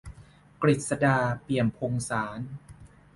[0.61, 2.51] กฤษฎา เปี่ยมพงศ์สานต์